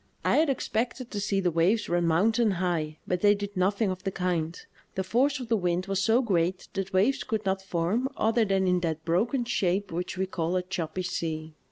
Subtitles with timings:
[0.25, 4.03] I had expected to see the waves run "mountain high," but they did nothing of
[4.03, 4.59] the kind;
[4.95, 8.65] the force of the wind was so great that waves could not form other than
[8.67, 11.53] in that broken shape which we call" a choppy sea."